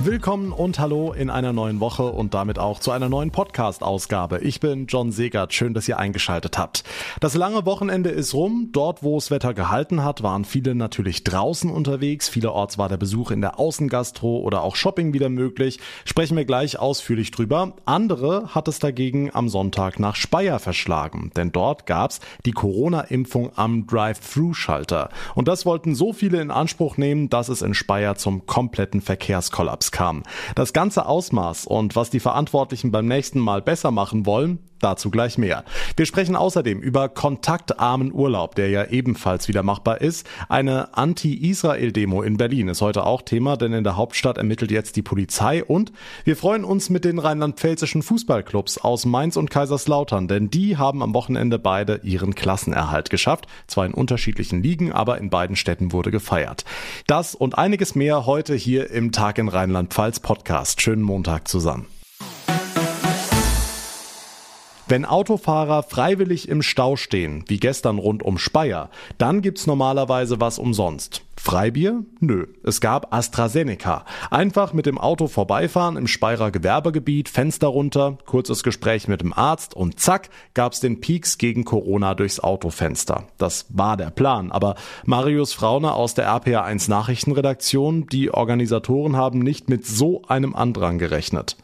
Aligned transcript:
Willkommen 0.00 0.50
und 0.50 0.80
hallo 0.80 1.12
in 1.12 1.30
einer 1.30 1.52
neuen 1.52 1.78
Woche 1.78 2.02
und 2.02 2.34
damit 2.34 2.58
auch 2.58 2.80
zu 2.80 2.90
einer 2.90 3.08
neuen 3.08 3.30
Podcast-Ausgabe. 3.30 4.40
Ich 4.40 4.58
bin 4.58 4.86
John 4.86 5.12
Segert. 5.12 5.54
Schön, 5.54 5.72
dass 5.72 5.88
ihr 5.88 5.98
eingeschaltet 5.98 6.58
habt. 6.58 6.82
Das 7.20 7.34
lange 7.34 7.64
Wochenende 7.64 8.10
ist 8.10 8.34
rum. 8.34 8.70
Dort, 8.72 9.04
wo 9.04 9.16
es 9.16 9.30
Wetter 9.30 9.54
gehalten 9.54 10.02
hat, 10.02 10.24
waren 10.24 10.44
viele 10.44 10.74
natürlich 10.74 11.22
draußen 11.22 11.70
unterwegs. 11.70 12.28
Vielerorts 12.28 12.76
war 12.76 12.88
der 12.88 12.96
Besuch 12.96 13.30
in 13.30 13.40
der 13.40 13.60
Außengastro 13.60 14.40
oder 14.40 14.62
auch 14.62 14.74
Shopping 14.74 15.14
wieder 15.14 15.28
möglich. 15.28 15.78
Sprechen 16.04 16.36
wir 16.36 16.44
gleich 16.44 16.78
ausführlich 16.78 17.30
drüber. 17.30 17.74
Andere 17.84 18.54
hat 18.54 18.66
es 18.66 18.80
dagegen 18.80 19.32
am 19.32 19.48
Sonntag 19.48 20.00
nach 20.00 20.16
Speyer 20.16 20.58
verschlagen, 20.58 21.30
denn 21.36 21.52
dort 21.52 21.86
gab's 21.86 22.18
die 22.44 22.52
Corona-Impfung 22.52 23.52
am 23.54 23.86
Drive-Thru-Schalter. 23.86 25.10
Und 25.36 25.46
das 25.46 25.64
wollten 25.64 25.94
so 25.94 26.12
viele 26.12 26.42
in 26.42 26.50
Anspruch 26.50 26.96
nehmen, 26.96 27.30
dass 27.30 27.48
es 27.48 27.62
in 27.62 27.74
Speyer 27.74 28.16
zum 28.16 28.44
kompletten 28.44 29.00
Verkehrskollaps 29.00 29.83
kam. 29.90 30.22
Das 30.54 30.72
ganze 30.72 31.06
Ausmaß 31.06 31.66
und 31.66 31.96
was 31.96 32.10
die 32.10 32.20
Verantwortlichen 32.20 32.90
beim 32.90 33.06
nächsten 33.06 33.38
Mal 33.38 33.62
besser 33.62 33.90
machen 33.90 34.26
wollen, 34.26 34.58
dazu 34.80 35.10
gleich 35.10 35.38
mehr. 35.38 35.64
Wir 35.96 36.06
sprechen 36.06 36.36
außerdem 36.36 36.80
über 36.80 37.08
kontaktarmen 37.08 38.12
Urlaub, 38.12 38.54
der 38.54 38.70
ja 38.70 38.84
ebenfalls 38.86 39.48
wieder 39.48 39.62
machbar 39.62 40.00
ist. 40.00 40.26
Eine 40.48 40.96
Anti-Israel-Demo 40.96 42.22
in 42.22 42.36
Berlin 42.36 42.68
ist 42.68 42.80
heute 42.80 43.04
auch 43.04 43.22
Thema, 43.22 43.56
denn 43.56 43.72
in 43.72 43.84
der 43.84 43.96
Hauptstadt 43.96 44.38
ermittelt 44.38 44.70
jetzt 44.70 44.96
die 44.96 45.02
Polizei 45.02 45.64
und 45.64 45.92
wir 46.24 46.36
freuen 46.36 46.64
uns 46.64 46.90
mit 46.90 47.04
den 47.04 47.18
rheinland-pfälzischen 47.18 48.02
Fußballclubs 48.02 48.78
aus 48.78 49.06
Mainz 49.06 49.36
und 49.36 49.50
Kaiserslautern, 49.50 50.28
denn 50.28 50.50
die 50.50 50.76
haben 50.76 51.02
am 51.02 51.14
Wochenende 51.14 51.58
beide 51.58 52.00
ihren 52.02 52.34
Klassenerhalt 52.34 53.10
geschafft. 53.10 53.46
Zwar 53.66 53.86
in 53.86 53.94
unterschiedlichen 53.94 54.62
Ligen, 54.62 54.92
aber 54.92 55.18
in 55.18 55.30
beiden 55.30 55.56
Städten 55.56 55.92
wurde 55.92 56.10
gefeiert. 56.10 56.64
Das 57.06 57.34
und 57.34 57.58
einiges 57.58 57.94
mehr 57.94 58.26
heute 58.26 58.54
hier 58.54 58.90
im 58.90 59.12
Tag 59.12 59.38
in 59.38 59.48
Rheinland-Pfalz 59.48 60.20
Podcast. 60.20 60.80
Schönen 60.80 61.02
Montag 61.02 61.48
zusammen. 61.48 61.93
Wenn 64.86 65.06
Autofahrer 65.06 65.82
freiwillig 65.82 66.46
im 66.48 66.60
Stau 66.60 66.96
stehen, 66.96 67.44
wie 67.48 67.58
gestern 67.58 67.96
rund 67.96 68.22
um 68.22 68.36
Speyer, 68.36 68.90
dann 69.16 69.40
gibt's 69.40 69.66
normalerweise 69.66 70.40
was 70.40 70.58
umsonst. 70.58 71.22
Freibier? 71.36 72.02
Nö. 72.20 72.46
Es 72.62 72.82
gab 72.82 73.14
AstraZeneca. 73.14 74.04
Einfach 74.30 74.74
mit 74.74 74.84
dem 74.84 74.98
Auto 74.98 75.26
vorbeifahren 75.26 75.96
im 75.96 76.06
Speyerer 76.06 76.50
Gewerbegebiet, 76.50 77.30
Fenster 77.30 77.68
runter, 77.68 78.18
kurzes 78.26 78.62
Gespräch 78.62 79.08
mit 79.08 79.22
dem 79.22 79.32
Arzt 79.32 79.74
und 79.74 79.98
zack, 80.00 80.28
gab's 80.52 80.80
den 80.80 81.00
Peaks 81.00 81.38
gegen 81.38 81.64
Corona 81.64 82.14
durchs 82.14 82.40
Autofenster. 82.40 83.24
Das 83.38 83.66
war 83.70 83.96
der 83.96 84.10
Plan. 84.10 84.52
Aber 84.52 84.74
Marius 85.06 85.54
Frauner 85.54 85.94
aus 85.94 86.14
der 86.14 86.28
RPA1 86.28 86.90
Nachrichtenredaktion, 86.90 88.06
die 88.06 88.32
Organisatoren 88.32 89.16
haben 89.16 89.38
nicht 89.38 89.70
mit 89.70 89.86
so 89.86 90.22
einem 90.28 90.54
Andrang 90.54 90.98
gerechnet. 90.98 91.56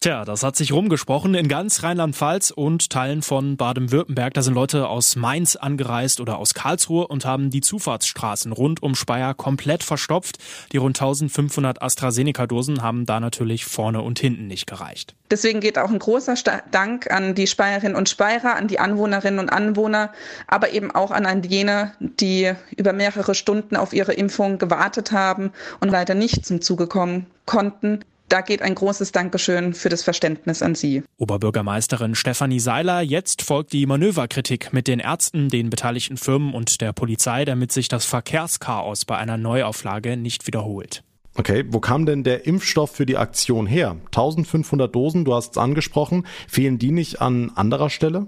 Tja, 0.00 0.24
das 0.24 0.44
hat 0.44 0.54
sich 0.54 0.72
rumgesprochen 0.72 1.34
in 1.34 1.48
ganz 1.48 1.82
Rheinland-Pfalz 1.82 2.52
und 2.52 2.88
Teilen 2.88 3.20
von 3.20 3.56
Baden-Württemberg. 3.56 4.32
Da 4.32 4.42
sind 4.42 4.54
Leute 4.54 4.86
aus 4.86 5.16
Mainz 5.16 5.56
angereist 5.56 6.20
oder 6.20 6.38
aus 6.38 6.54
Karlsruhe 6.54 7.08
und 7.08 7.24
haben 7.24 7.50
die 7.50 7.62
Zufahrtsstraßen 7.62 8.52
rund 8.52 8.80
um 8.80 8.94
Speyer 8.94 9.34
komplett 9.34 9.82
verstopft. 9.82 10.38
Die 10.70 10.76
rund 10.76 11.00
1500 11.00 11.82
AstraZeneca-Dosen 11.82 12.80
haben 12.80 13.06
da 13.06 13.18
natürlich 13.18 13.64
vorne 13.64 14.00
und 14.02 14.20
hinten 14.20 14.46
nicht 14.46 14.68
gereicht. 14.68 15.16
Deswegen 15.32 15.58
geht 15.58 15.78
auch 15.78 15.90
ein 15.90 15.98
großer 15.98 16.36
Dank 16.70 17.10
an 17.10 17.34
die 17.34 17.48
Speyerinnen 17.48 17.96
und 17.96 18.08
Speyerer, 18.08 18.54
an 18.54 18.68
die 18.68 18.78
Anwohnerinnen 18.78 19.40
und 19.40 19.48
Anwohner, 19.48 20.12
aber 20.46 20.70
eben 20.70 20.92
auch 20.92 21.10
an 21.10 21.42
jene, 21.42 21.90
die 21.98 22.52
über 22.76 22.92
mehrere 22.92 23.34
Stunden 23.34 23.74
auf 23.74 23.92
ihre 23.92 24.12
Impfung 24.12 24.58
gewartet 24.58 25.10
haben 25.10 25.50
und 25.80 25.88
leider 25.88 26.14
nicht 26.14 26.46
zum 26.46 26.60
Zuge 26.60 26.86
kommen 26.86 27.26
konnten 27.46 28.04
da 28.28 28.40
geht 28.40 28.62
ein 28.62 28.74
großes 28.74 29.12
Dankeschön 29.12 29.74
für 29.74 29.88
das 29.88 30.02
Verständnis 30.02 30.62
an 30.62 30.74
Sie. 30.74 31.02
Oberbürgermeisterin 31.16 32.14
Stefanie 32.14 32.60
Seiler, 32.60 33.00
jetzt 33.00 33.42
folgt 33.42 33.72
die 33.72 33.86
Manöverkritik 33.86 34.72
mit 34.72 34.88
den 34.88 35.00
Ärzten, 35.00 35.48
den 35.48 35.70
beteiligten 35.70 36.16
Firmen 36.16 36.54
und 36.54 36.80
der 36.80 36.92
Polizei, 36.92 37.44
damit 37.44 37.72
sich 37.72 37.88
das 37.88 38.04
Verkehrschaos 38.04 39.04
bei 39.04 39.16
einer 39.16 39.36
Neuauflage 39.36 40.16
nicht 40.16 40.46
wiederholt. 40.46 41.02
Okay, 41.34 41.64
wo 41.68 41.78
kam 41.78 42.04
denn 42.04 42.24
der 42.24 42.46
Impfstoff 42.46 42.90
für 42.90 43.06
die 43.06 43.16
Aktion 43.16 43.66
her? 43.66 43.96
1500 44.06 44.92
Dosen, 44.92 45.24
du 45.24 45.34
hast 45.34 45.52
es 45.52 45.58
angesprochen. 45.58 46.26
Fehlen 46.48 46.78
die 46.78 46.90
nicht 46.90 47.20
an 47.20 47.52
anderer 47.54 47.90
Stelle? 47.90 48.26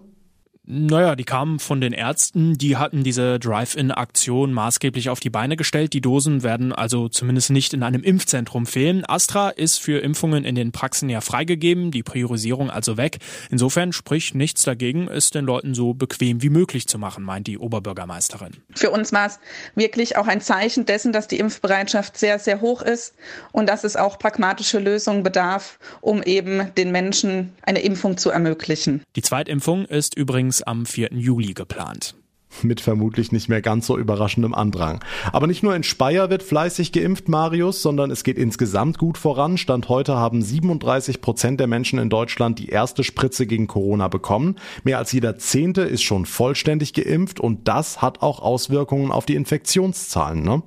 Naja, 0.72 1.16
die 1.16 1.24
kamen 1.24 1.58
von 1.58 1.80
den 1.80 1.92
Ärzten, 1.92 2.56
die 2.56 2.76
hatten 2.76 3.02
diese 3.02 3.40
Drive-In-Aktion 3.40 4.52
maßgeblich 4.52 5.08
auf 5.08 5.18
die 5.18 5.28
Beine 5.28 5.56
gestellt. 5.56 5.94
Die 5.94 6.00
Dosen 6.00 6.44
werden 6.44 6.72
also 6.72 7.08
zumindest 7.08 7.50
nicht 7.50 7.74
in 7.74 7.82
einem 7.82 8.04
Impfzentrum 8.04 8.66
fehlen. 8.66 9.04
Astra 9.04 9.48
ist 9.48 9.80
für 9.80 9.98
Impfungen 9.98 10.44
in 10.44 10.54
den 10.54 10.70
Praxen 10.70 11.08
ja 11.08 11.22
freigegeben, 11.22 11.90
die 11.90 12.04
Priorisierung 12.04 12.70
also 12.70 12.96
weg. 12.96 13.18
Insofern 13.50 13.92
spricht 13.92 14.36
nichts 14.36 14.62
dagegen, 14.62 15.08
es 15.08 15.30
den 15.30 15.44
Leuten 15.44 15.74
so 15.74 15.92
bequem 15.92 16.40
wie 16.40 16.50
möglich 16.50 16.86
zu 16.86 17.00
machen, 17.00 17.24
meint 17.24 17.48
die 17.48 17.58
Oberbürgermeisterin. 17.58 18.52
Für 18.72 18.90
uns 18.90 19.12
war 19.12 19.26
es 19.26 19.40
wirklich 19.74 20.16
auch 20.18 20.28
ein 20.28 20.40
Zeichen 20.40 20.86
dessen, 20.86 21.12
dass 21.12 21.26
die 21.26 21.40
Impfbereitschaft 21.40 22.16
sehr, 22.16 22.38
sehr 22.38 22.60
hoch 22.60 22.82
ist 22.82 23.14
und 23.50 23.68
dass 23.68 23.82
es 23.82 23.96
auch 23.96 24.20
pragmatische 24.20 24.78
Lösungen 24.78 25.24
bedarf, 25.24 25.80
um 26.00 26.22
eben 26.22 26.72
den 26.76 26.92
Menschen 26.92 27.54
eine 27.62 27.80
Impfung 27.80 28.18
zu 28.18 28.30
ermöglichen. 28.30 29.02
Die 29.16 29.22
Zweitimpfung 29.22 29.84
ist 29.86 30.16
übrigens 30.16 30.59
am 30.66 30.86
4. 30.86 31.10
Juli 31.12 31.54
geplant 31.54 32.14
mit 32.62 32.80
vermutlich 32.80 33.32
nicht 33.32 33.48
mehr 33.48 33.62
ganz 33.62 33.86
so 33.86 33.96
überraschendem 33.96 34.54
Andrang. 34.54 35.02
Aber 35.32 35.46
nicht 35.46 35.62
nur 35.62 35.74
in 35.74 35.82
Speyer 35.82 36.30
wird 36.30 36.42
fleißig 36.42 36.92
geimpft, 36.92 37.28
Marius, 37.28 37.82
sondern 37.82 38.10
es 38.10 38.24
geht 38.24 38.36
insgesamt 38.38 38.98
gut 38.98 39.18
voran. 39.18 39.56
Stand 39.56 39.88
heute 39.88 40.16
haben 40.16 40.42
37 40.42 41.20
Prozent 41.20 41.60
der 41.60 41.66
Menschen 41.66 41.98
in 41.98 42.10
Deutschland 42.10 42.58
die 42.58 42.68
erste 42.68 43.04
Spritze 43.04 43.46
gegen 43.46 43.66
Corona 43.66 44.08
bekommen. 44.08 44.56
Mehr 44.84 44.98
als 44.98 45.12
jeder 45.12 45.38
Zehnte 45.38 45.82
ist 45.82 46.02
schon 46.02 46.26
vollständig 46.26 46.92
geimpft 46.92 47.40
und 47.40 47.68
das 47.68 48.02
hat 48.02 48.22
auch 48.22 48.40
Auswirkungen 48.40 49.10
auf 49.10 49.26
die 49.26 49.36
Infektionszahlen, 49.36 50.42
ne? 50.42 50.62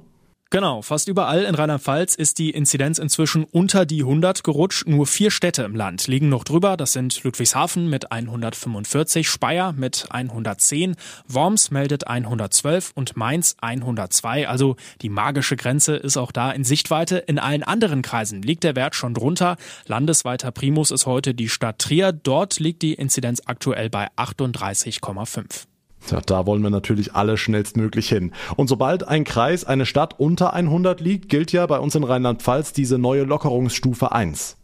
Genau, 0.54 0.84
fast 0.84 1.08
überall 1.08 1.46
in 1.46 1.56
Rheinland-Pfalz 1.56 2.14
ist 2.14 2.38
die 2.38 2.52
Inzidenz 2.52 3.00
inzwischen 3.00 3.44
unter 3.44 3.88
die 3.88 4.02
100 4.02 4.44
gerutscht. 4.44 4.86
Nur 4.88 5.08
vier 5.08 5.32
Städte 5.32 5.64
im 5.64 5.76
Land 5.76 6.06
liegen 6.06 6.30
noch 6.30 6.44
drüber. 6.44 6.78
Das 6.78 6.94
sind 6.94 7.24
Ludwigshafen 7.24 7.90
mit 7.90 8.12
145, 8.12 9.28
Speyer 9.28 9.74
mit 9.74 10.06
110, 10.12 10.96
Worms 11.28 11.72
meldet 11.72 12.06
112 12.06 12.92
und 12.94 13.18
Mainz 13.18 13.56
102. 13.62 14.48
Also 14.48 14.76
die 15.02 15.10
magische 15.10 15.56
Grenze 15.56 15.96
ist 15.96 16.18
auch 16.18 16.32
da 16.32 16.52
in 16.52 16.64
Sichtweite. 16.64 17.18
In 17.18 17.40
allen 17.40 17.64
anderen 17.64 18.04
Kreisen 18.04 18.44
liegt 18.44 18.64
der 18.64 18.76
Wert 18.76 18.94
schon 18.94 19.16
drunter. 19.16 19.58
Landesweiter 19.88 20.52
Primus 20.52 20.92
ist 20.92 21.08
heute 21.08 21.34
die 21.34 21.50
Stadt 21.50 21.80
Trier. 21.80 22.12
Dort 22.12 22.60
liegt 22.60 22.84
die 22.84 22.94
Inzidenz 22.94 23.42
aktuell 23.48 23.90
bei 23.90 24.08
38,5. 24.18 25.66
Ja, 26.10 26.22
da 26.22 26.46
wollen 26.46 26.62
wir 26.62 26.70
natürlich 26.70 27.14
alle 27.16 27.38
schnellstmöglich 27.38 28.10
hin. 28.10 28.32
Und 28.56 28.68
sobald 28.68 29.08
ein 29.08 29.24
Kreis, 29.24 29.64
eine 29.64 29.86
Stadt 29.86 30.20
unter 30.20 30.54
100 30.54 31.02
liegt, 31.02 31.30
gilt 31.30 31.52
ja 31.52 31.66
bei 31.66 31.80
uns 31.80 31.96
in 31.96 32.04
Rheinland-Pfalz 32.04 32.74
diese 32.74 32.98
neue 32.98 33.24
Lockerungsstufe 33.24 34.12
1. 34.12 34.58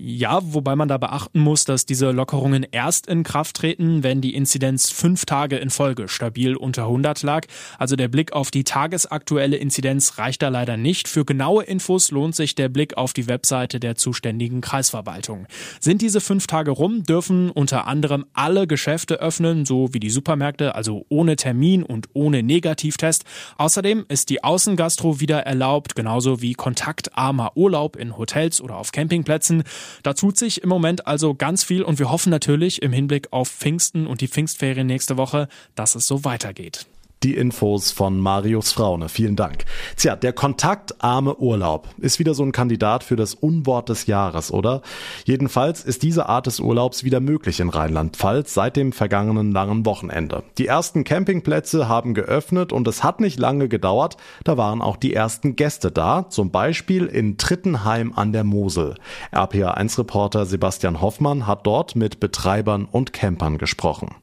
Ja, 0.00 0.38
wobei 0.44 0.76
man 0.76 0.86
da 0.86 0.96
beachten 0.96 1.40
muss, 1.40 1.64
dass 1.64 1.84
diese 1.84 2.12
Lockerungen 2.12 2.64
erst 2.70 3.08
in 3.08 3.24
Kraft 3.24 3.56
treten, 3.56 4.04
wenn 4.04 4.20
die 4.20 4.32
Inzidenz 4.36 4.90
fünf 4.90 5.26
Tage 5.26 5.56
in 5.56 5.70
Folge 5.70 6.06
stabil 6.06 6.54
unter 6.54 6.84
100 6.84 7.24
lag. 7.24 7.46
Also 7.78 7.96
der 7.96 8.06
Blick 8.06 8.32
auf 8.32 8.52
die 8.52 8.62
tagesaktuelle 8.62 9.56
Inzidenz 9.56 10.16
reicht 10.18 10.42
da 10.42 10.50
leider 10.50 10.76
nicht. 10.76 11.08
Für 11.08 11.24
genaue 11.24 11.64
Infos 11.64 12.12
lohnt 12.12 12.36
sich 12.36 12.54
der 12.54 12.68
Blick 12.68 12.96
auf 12.96 13.12
die 13.12 13.26
Webseite 13.26 13.80
der 13.80 13.96
zuständigen 13.96 14.60
Kreisverwaltung. 14.60 15.48
Sind 15.80 16.00
diese 16.00 16.20
fünf 16.20 16.46
Tage 16.46 16.70
rum, 16.70 17.02
dürfen 17.02 17.50
unter 17.50 17.88
anderem 17.88 18.24
alle 18.34 18.68
Geschäfte 18.68 19.16
öffnen, 19.16 19.66
so 19.66 19.92
wie 19.94 20.00
die 20.00 20.10
Supermärkte, 20.10 20.76
also 20.76 21.06
ohne 21.08 21.34
Termin 21.34 21.82
und 21.82 22.06
ohne 22.12 22.44
Negativtest. 22.44 23.24
Außerdem 23.56 24.04
ist 24.08 24.30
die 24.30 24.44
Außengastro 24.44 25.18
wieder 25.18 25.40
erlaubt, 25.40 25.96
genauso 25.96 26.40
wie 26.40 26.52
kontaktarmer 26.52 27.56
Urlaub 27.56 27.96
in 27.96 28.16
Hotels 28.16 28.60
oder 28.60 28.76
auf 28.76 28.92
Campingplätzen. 28.92 29.64
Da 30.02 30.14
tut 30.14 30.36
sich 30.36 30.62
im 30.62 30.68
Moment 30.68 31.06
also 31.06 31.34
ganz 31.34 31.64
viel 31.64 31.82
und 31.82 31.98
wir 31.98 32.10
hoffen 32.10 32.30
natürlich 32.30 32.82
im 32.82 32.92
Hinblick 32.92 33.28
auf 33.32 33.48
Pfingsten 33.48 34.06
und 34.06 34.20
die 34.20 34.28
Pfingstferien 34.28 34.86
nächste 34.86 35.16
Woche, 35.16 35.48
dass 35.74 35.94
es 35.94 36.06
so 36.06 36.24
weitergeht. 36.24 36.86
Die 37.24 37.34
Infos 37.34 37.90
von 37.90 38.20
Marius 38.20 38.70
Fraune. 38.70 39.08
Vielen 39.08 39.34
Dank. 39.34 39.64
Tja, 39.96 40.14
der 40.14 40.32
kontaktarme 40.32 41.36
Urlaub 41.36 41.88
ist 41.98 42.20
wieder 42.20 42.32
so 42.32 42.44
ein 42.44 42.52
Kandidat 42.52 43.02
für 43.02 43.16
das 43.16 43.34
Unwort 43.34 43.88
des 43.88 44.06
Jahres, 44.06 44.52
oder? 44.52 44.82
Jedenfalls 45.24 45.82
ist 45.82 46.04
diese 46.04 46.28
Art 46.28 46.46
des 46.46 46.60
Urlaubs 46.60 47.02
wieder 47.02 47.18
möglich 47.18 47.58
in 47.58 47.70
Rheinland-Pfalz 47.70 48.54
seit 48.54 48.76
dem 48.76 48.92
vergangenen 48.92 49.50
langen 49.50 49.84
Wochenende. 49.84 50.44
Die 50.58 50.68
ersten 50.68 51.02
Campingplätze 51.02 51.88
haben 51.88 52.14
geöffnet 52.14 52.72
und 52.72 52.86
es 52.86 53.02
hat 53.02 53.20
nicht 53.20 53.40
lange 53.40 53.68
gedauert. 53.68 54.16
Da 54.44 54.56
waren 54.56 54.80
auch 54.80 54.96
die 54.96 55.12
ersten 55.12 55.56
Gäste 55.56 55.90
da, 55.90 56.28
zum 56.28 56.52
Beispiel 56.52 57.06
in 57.06 57.36
Trittenheim 57.36 58.12
an 58.14 58.32
der 58.32 58.44
Mosel. 58.44 58.94
RPA1-Reporter 59.32 60.46
Sebastian 60.46 61.00
Hoffmann 61.00 61.48
hat 61.48 61.66
dort 61.66 61.96
mit 61.96 62.20
Betreibern 62.20 62.84
und 62.84 63.12
Campern 63.12 63.58
gesprochen. 63.58 64.14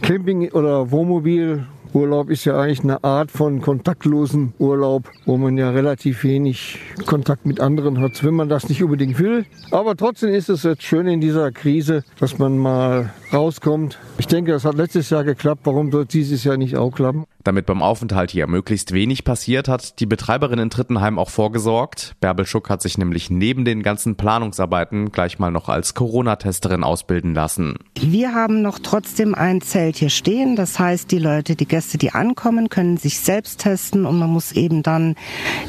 Camping 0.00 0.50
oder 0.52 0.90
Wohnmobil 0.90 1.66
Urlaub 1.92 2.30
ist 2.30 2.46
ja 2.46 2.58
eigentlich 2.58 2.80
eine 2.80 3.04
Art 3.04 3.30
von 3.30 3.60
kontaktlosen 3.60 4.54
Urlaub, 4.58 5.10
wo 5.26 5.36
man 5.36 5.58
ja 5.58 5.70
relativ 5.70 6.24
wenig 6.24 6.78
Kontakt 7.04 7.44
mit 7.44 7.60
anderen 7.60 8.00
hat, 8.00 8.24
wenn 8.24 8.34
man 8.34 8.48
das 8.48 8.68
nicht 8.68 8.82
unbedingt 8.82 9.18
will. 9.18 9.44
Aber 9.70 9.94
trotzdem 9.94 10.30
ist 10.30 10.48
es 10.48 10.62
jetzt 10.62 10.82
schön 10.82 11.06
in 11.06 11.20
dieser 11.20 11.52
Krise, 11.52 12.02
dass 12.18 12.38
man 12.38 12.56
mal 12.56 13.12
rauskommt. 13.32 13.98
Ich 14.18 14.26
denke, 14.26 14.52
das 14.52 14.64
hat 14.64 14.74
letztes 14.74 15.10
Jahr 15.10 15.24
geklappt. 15.24 15.62
Warum 15.64 15.90
soll 15.90 16.06
dieses 16.06 16.44
Jahr 16.44 16.56
nicht 16.56 16.76
auch 16.76 16.90
klappen? 16.90 17.24
Damit 17.44 17.66
beim 17.66 17.82
Aufenthalt 17.82 18.30
hier 18.30 18.46
möglichst 18.46 18.92
wenig 18.92 19.24
passiert, 19.24 19.66
hat 19.66 19.98
die 19.98 20.06
Betreiberin 20.06 20.60
in 20.60 20.70
Trittenheim 20.70 21.18
auch 21.18 21.30
vorgesorgt. 21.30 22.14
Bärbel 22.20 22.46
Schuck 22.46 22.70
hat 22.70 22.82
sich 22.82 22.98
nämlich 22.98 23.30
neben 23.30 23.64
den 23.64 23.82
ganzen 23.82 24.14
Planungsarbeiten 24.14 25.10
gleich 25.10 25.40
mal 25.40 25.50
noch 25.50 25.68
als 25.68 25.94
Corona-Testerin 25.94 26.84
ausbilden 26.84 27.34
lassen. 27.34 27.78
Wir 28.00 28.32
haben 28.34 28.62
noch 28.62 28.78
trotzdem 28.78 29.34
ein 29.34 29.60
Zelt 29.60 29.96
hier 29.96 30.10
stehen. 30.10 30.54
Das 30.54 30.78
heißt, 30.78 31.10
die 31.10 31.18
Leute, 31.18 31.56
die 31.56 31.66
Gäste, 31.66 31.98
die 31.98 32.12
ankommen, 32.12 32.68
können 32.68 32.96
sich 32.96 33.18
selbst 33.18 33.60
testen 33.60 34.06
und 34.06 34.18
man 34.18 34.30
muss 34.30 34.52
eben 34.52 34.84
dann 34.84 35.16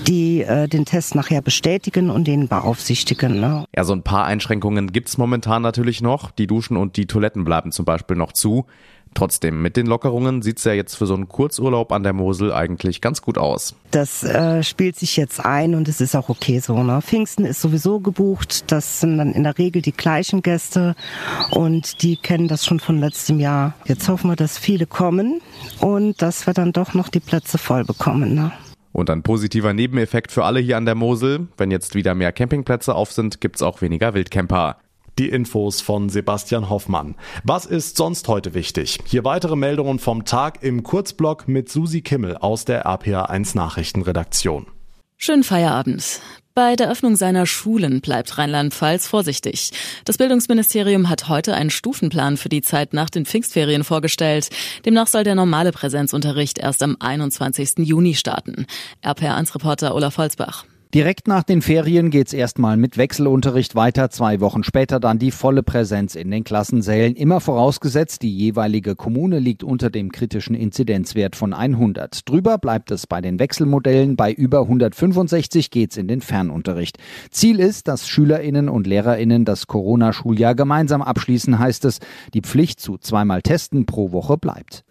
die, 0.07 0.42
äh, 0.42 0.68
den 0.68 0.86
Test 0.86 1.15
nachher 1.15 1.42
bestätigen 1.42 2.12
und 2.12 2.27
den 2.27 2.48
beaufsichtigen. 2.48 3.39
Ne? 3.39 3.65
Ja, 3.75 3.83
so 3.83 3.94
ein 3.94 4.04
paar 4.04 4.25
Einschränkungen 4.25 4.92
gibt's 4.92 5.18
momentan 5.18 5.63
natürlich 5.63 6.01
noch. 6.01 6.30
Die 6.30 6.45
Duschen 6.45 6.77
und 6.77 6.98
die 6.98 7.07
Toiletten 7.07 7.44
bleiben 7.44 7.52
zum 7.71 7.85
Beispiel 7.85 8.17
noch 8.17 8.31
zu. 8.31 8.65
Trotzdem, 9.13 9.61
mit 9.61 9.77
den 9.77 9.85
Lockerungen 9.85 10.41
sieht's 10.41 10.63
ja 10.63 10.73
jetzt 10.73 10.95
für 10.95 11.05
so 11.05 11.13
einen 11.13 11.27
Kurzurlaub 11.27 11.91
an 11.91 12.03
der 12.03 12.13
Mosel 12.13 12.51
eigentlich 12.51 13.00
ganz 13.00 13.21
gut 13.21 13.38
aus. 13.38 13.75
Das 13.91 14.23
äh, 14.23 14.63
spielt 14.63 14.95
sich 14.95 15.17
jetzt 15.17 15.39
ein 15.39 15.75
und 15.75 15.88
es 15.88 16.01
ist 16.01 16.15
auch 16.15 16.29
okay 16.29 16.59
so. 16.59 16.81
Ne? 16.81 17.01
Pfingsten 17.01 17.45
ist 17.45 17.61
sowieso 17.61 18.00
gebucht. 18.00 18.71
Das 18.71 19.01
sind 19.01 19.17
dann 19.17 19.33
in 19.33 19.44
der 19.44 19.57
Regel 19.57 19.81
die 19.81 19.91
gleichen 19.91 20.41
Gäste 20.41 20.95
und 21.51 22.01
die 22.01 22.17
kennen 22.17 22.47
das 22.47 22.65
schon 22.65 22.79
von 22.79 22.97
letztem 22.97 23.39
Jahr. 23.39 23.75
Jetzt 23.85 24.07
hoffen 24.09 24.31
wir, 24.31 24.35
dass 24.35 24.57
viele 24.57 24.88
kommen 24.88 25.41
und 25.79 26.21
dass 26.21 26.47
wir 26.47 26.53
dann 26.53 26.71
doch 26.71 26.94
noch 26.94 27.09
die 27.09 27.19
Plätze 27.19 27.57
voll 27.57 27.83
bekommen. 27.85 28.33
Ne? 28.33 28.51
Und 28.91 29.09
ein 29.09 29.23
positiver 29.23 29.73
Nebeneffekt 29.73 30.31
für 30.31 30.45
alle 30.45 30.59
hier 30.59 30.77
an 30.77 30.85
der 30.85 30.95
Mosel. 30.95 31.47
Wenn 31.57 31.71
jetzt 31.71 31.95
wieder 31.95 32.15
mehr 32.15 32.31
Campingplätze 32.31 32.95
auf 32.95 33.11
sind, 33.11 33.41
gibt's 33.41 33.61
auch 33.61 33.81
weniger 33.81 34.13
Wildcamper. 34.13 34.77
Die 35.19 35.30
Infos 35.30 35.81
von 35.81 36.10
Sebastian 36.10 36.69
Hoffmann. 36.69 37.15
Was 37.44 37.65
ist 37.65 37.98
sonst 37.98 38.27
heute 38.27 38.54
wichtig? 38.54 39.00
Hier 39.06 39.24
weitere 39.24 39.56
Meldungen 39.56 40.00
vom 40.00 40.25
Tag 40.25 40.63
im 40.63 40.81
Kurzblock 40.81 41.48
mit 41.48 41.69
Susi 41.69 42.01
Kimmel 42.01 42.38
aus 42.38 42.65
der 42.65 42.88
RPA1 42.88 43.56
Nachrichtenredaktion. 43.56 44.65
Schönen 45.18 45.44
Feierabend. 45.44 46.19
Bei 46.56 46.75
der 46.75 46.92
Öffnung 46.92 47.15
seiner 47.15 47.45
Schulen 47.45 48.01
bleibt 48.01 48.38
Rheinland-Pfalz 48.38 49.07
vorsichtig. 49.07 49.71
Das 50.06 50.18
Bildungsministerium 50.18 51.10
hat 51.10 51.30
heute 51.30 51.56
einen 51.56 51.71
Stufenplan 51.71 52.38
für 52.38 52.50
die 52.50 52.62
Zeit 52.62 52.94
nach 52.94 53.10
den 53.10 53.25
Pfingstferien 53.25 53.83
vorgestellt. 53.83 54.50
Demnach 54.86 55.07
soll 55.07 55.24
der 55.24 55.33
normale 55.33 55.71
Präsenzunterricht 55.71 56.60
erst 56.60 56.83
am 56.83 56.98
21. 57.00 57.80
Juni 57.80 58.13
starten. 58.13 58.68
RPR1-Reporter 59.04 59.95
Olaf 59.95 60.18
Holzbach. 60.18 60.65
Direkt 60.94 61.28
nach 61.28 61.42
den 61.42 61.63
Ferien 61.63 62.12
geht's 62.12 62.34
erstmal 62.34 62.78
mit 62.78 63.00
Wechselunterricht 63.00 63.74
weiter, 63.74 64.12
zwei 64.12 64.40
Wochen 64.42 64.63
später 64.63 65.00
dann 65.00 65.18
die 65.18 65.31
volle 65.31 65.63
Präsenz 65.63 66.13
in 66.13 66.30
den 66.30 66.44
Klassensälen, 66.44 67.16
immer 67.16 67.40
vorausgesetzt, 67.40 68.22
die 68.22 68.38
jeweilige 68.38 68.95
Kommune 68.95 69.40
liegt 69.40 69.63
unter 69.63 69.90
dem 69.90 70.12
kritischen 70.12 70.54
Inzidenzwert 70.54 71.36
von 71.36 71.51
100. 71.51 72.30
Drüber 72.30 72.60
bleibt 72.60 72.92
es 72.92 73.07
bei 73.07 73.22
den 73.22 73.40
Wechselmodellen, 73.40 74.16
bei 74.16 74.31
über 74.31 74.62
165 74.62 75.72
geht's 75.72 75.98
in 75.98 76.07
den 76.07 76.22
Fernunterricht. 76.22 77.00
Ziel 77.31 77.60
ist, 77.60 77.88
dass 77.88 78.07
Schülerinnen 78.07 78.69
und 78.69 78.86
Lehrerinnen 78.86 79.46
das 79.46 79.66
Corona-Schuljahr 79.66 80.54
gemeinsam 80.54 81.01
abschließen, 81.01 81.57
heißt 81.57 81.86
es. 81.86 82.01
Die 82.36 82.42
Pflicht 82.42 82.80
zu 82.80 83.00
zweimal 83.00 83.42
Testen 83.42 83.88
pro 83.88 84.12
Woche 84.12 84.38
bleibt. 84.38 84.84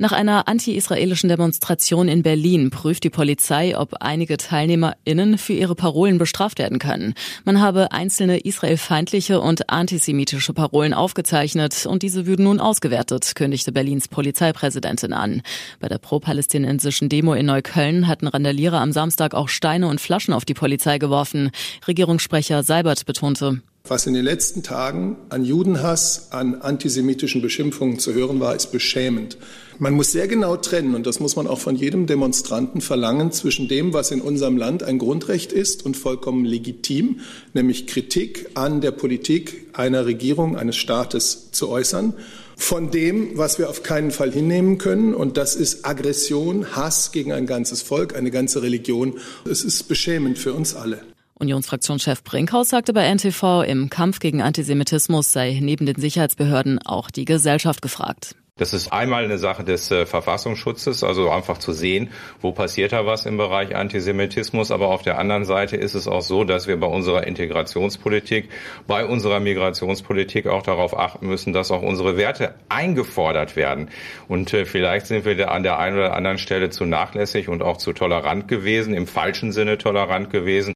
Nach 0.00 0.12
einer 0.12 0.46
anti-israelischen 0.46 1.28
Demonstration 1.28 2.06
in 2.06 2.22
Berlin 2.22 2.70
prüft 2.70 3.02
die 3.02 3.10
Polizei, 3.10 3.76
ob 3.76 3.94
einige 3.98 4.36
TeilnehmerInnen 4.36 5.38
für 5.38 5.54
ihre 5.54 5.74
Parolen 5.74 6.18
bestraft 6.18 6.60
werden 6.60 6.78
können. 6.78 7.14
Man 7.44 7.60
habe 7.60 7.90
einzelne 7.90 8.38
israelfeindliche 8.38 9.40
und 9.40 9.70
antisemitische 9.70 10.52
Parolen 10.52 10.94
aufgezeichnet 10.94 11.84
und 11.84 12.04
diese 12.04 12.26
würden 12.26 12.44
nun 12.44 12.60
ausgewertet, 12.60 13.32
kündigte 13.34 13.72
Berlins 13.72 14.06
Polizeipräsidentin 14.06 15.12
an. 15.12 15.42
Bei 15.80 15.88
der 15.88 15.98
pro-palästinensischen 15.98 17.08
Demo 17.08 17.34
in 17.34 17.46
Neukölln 17.46 18.06
hatten 18.06 18.28
Randalierer 18.28 18.80
am 18.80 18.92
Samstag 18.92 19.34
auch 19.34 19.48
Steine 19.48 19.88
und 19.88 20.00
Flaschen 20.00 20.32
auf 20.32 20.44
die 20.44 20.54
Polizei 20.54 20.98
geworfen. 20.98 21.50
Regierungssprecher 21.88 22.62
Seibert 22.62 23.04
betonte, 23.04 23.62
was 23.90 24.06
in 24.06 24.12
den 24.12 24.24
letzten 24.24 24.62
Tagen 24.62 25.16
an 25.30 25.44
Judenhass, 25.44 26.28
an 26.30 26.60
antisemitischen 26.60 27.40
Beschimpfungen 27.40 27.98
zu 27.98 28.12
hören 28.12 28.38
war, 28.38 28.54
ist 28.54 28.70
beschämend. 28.70 29.38
Man 29.80 29.94
muss 29.94 30.10
sehr 30.10 30.26
genau 30.26 30.56
trennen, 30.56 30.96
und 30.96 31.06
das 31.06 31.20
muss 31.20 31.36
man 31.36 31.46
auch 31.46 31.60
von 31.60 31.76
jedem 31.76 32.08
Demonstranten 32.08 32.80
verlangen, 32.80 33.30
zwischen 33.30 33.68
dem, 33.68 33.92
was 33.92 34.10
in 34.10 34.20
unserem 34.20 34.56
Land 34.56 34.82
ein 34.82 34.98
Grundrecht 34.98 35.52
ist 35.52 35.86
und 35.86 35.96
vollkommen 35.96 36.44
legitim, 36.44 37.20
nämlich 37.54 37.86
Kritik 37.86 38.50
an 38.54 38.80
der 38.80 38.90
Politik 38.90 39.68
einer 39.74 40.04
Regierung, 40.04 40.56
eines 40.56 40.76
Staates 40.76 41.52
zu 41.52 41.68
äußern, 41.68 42.14
von 42.56 42.90
dem, 42.90 43.38
was 43.38 43.60
wir 43.60 43.70
auf 43.70 43.84
keinen 43.84 44.10
Fall 44.10 44.32
hinnehmen 44.32 44.78
können, 44.78 45.14
und 45.14 45.36
das 45.36 45.54
ist 45.54 45.86
Aggression, 45.86 46.74
Hass 46.74 47.12
gegen 47.12 47.30
ein 47.30 47.46
ganzes 47.46 47.82
Volk, 47.82 48.16
eine 48.16 48.32
ganze 48.32 48.62
Religion. 48.62 49.18
Es 49.48 49.62
ist 49.62 49.86
beschämend 49.86 50.40
für 50.40 50.54
uns 50.54 50.74
alle. 50.74 51.02
Unionsfraktionschef 51.38 52.24
Brinkhaus 52.24 52.70
sagte 52.70 52.92
bei 52.92 53.04
NTV, 53.14 53.62
im 53.62 53.90
Kampf 53.90 54.18
gegen 54.18 54.42
Antisemitismus 54.42 55.30
sei 55.30 55.60
neben 55.62 55.86
den 55.86 56.00
Sicherheitsbehörden 56.00 56.80
auch 56.84 57.12
die 57.12 57.26
Gesellschaft 57.26 57.80
gefragt. 57.80 58.34
Das 58.58 58.74
ist 58.74 58.92
einmal 58.92 59.24
eine 59.24 59.38
Sache 59.38 59.64
des 59.64 59.90
äh, 59.90 60.04
Verfassungsschutzes, 60.04 61.04
also 61.04 61.30
einfach 61.30 61.58
zu 61.58 61.72
sehen, 61.72 62.10
wo 62.40 62.52
passiert 62.52 62.92
da 62.92 63.06
was 63.06 63.24
im 63.24 63.36
Bereich 63.36 63.74
Antisemitismus. 63.74 64.70
Aber 64.70 64.88
auf 64.88 65.02
der 65.02 65.18
anderen 65.18 65.44
Seite 65.44 65.76
ist 65.76 65.94
es 65.94 66.08
auch 66.08 66.22
so, 66.22 66.44
dass 66.44 66.66
wir 66.66 66.78
bei 66.78 66.88
unserer 66.88 67.26
Integrationspolitik, 67.26 68.50
bei 68.86 69.06
unserer 69.06 69.40
Migrationspolitik 69.40 70.48
auch 70.48 70.62
darauf 70.62 70.98
achten 70.98 71.28
müssen, 71.28 71.52
dass 71.52 71.70
auch 71.70 71.82
unsere 71.82 72.16
Werte 72.16 72.54
eingefordert 72.68 73.56
werden. 73.56 73.90
Und 74.26 74.52
äh, 74.52 74.64
vielleicht 74.64 75.06
sind 75.06 75.24
wir 75.24 75.36
da 75.36 75.46
an 75.46 75.62
der 75.62 75.78
einen 75.78 75.96
oder 75.96 76.14
anderen 76.14 76.38
Stelle 76.38 76.70
zu 76.70 76.84
nachlässig 76.84 77.48
und 77.48 77.62
auch 77.62 77.76
zu 77.76 77.92
tolerant 77.92 78.48
gewesen, 78.48 78.92
im 78.92 79.06
falschen 79.06 79.52
Sinne 79.52 79.78
tolerant 79.78 80.30
gewesen. 80.30 80.74